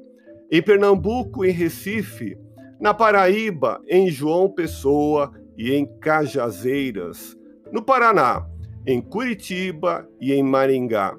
em 0.52 0.62
Pernambuco, 0.62 1.46
em 1.46 1.52
Recife, 1.52 2.38
na 2.80 2.94
Paraíba, 2.94 3.82
em 3.88 4.10
João 4.10 4.50
Pessoa 4.50 5.32
e 5.58 5.74
em 5.74 5.86
Cajazeiras, 6.00 7.36
no 7.72 7.82
Paraná, 7.82 8.46
em 8.86 9.02
Curitiba 9.02 10.08
e 10.22 10.34
em 10.34 10.44
Maringá, 10.44 11.18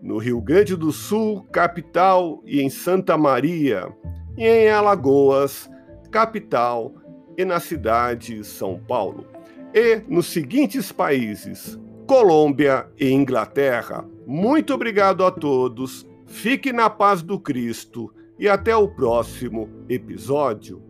no 0.00 0.18
Rio 0.18 0.40
Grande 0.40 0.76
do 0.76 0.92
Sul, 0.92 1.44
capital, 1.50 2.42
e 2.46 2.60
em 2.60 2.70
Santa 2.70 3.16
Maria, 3.16 3.88
e 4.36 4.46
em 4.46 4.70
Alagoas, 4.70 5.68
capital, 6.10 6.94
e 7.36 7.44
na 7.44 7.58
cidade 7.58 8.36
de 8.36 8.44
São 8.44 8.78
Paulo, 8.86 9.26
e 9.74 10.02
nos 10.08 10.26
seguintes 10.26 10.92
países: 10.92 11.78
Colômbia 12.08 12.88
e 12.98 13.10
Inglaterra. 13.10 14.02
Muito 14.26 14.72
obrigado 14.72 15.26
a 15.26 15.30
todos, 15.30 16.08
fique 16.26 16.72
na 16.72 16.88
paz 16.88 17.20
do 17.20 17.38
Cristo 17.38 18.10
e 18.38 18.48
até 18.48 18.74
o 18.74 18.88
próximo 18.88 19.68
episódio. 19.90 20.87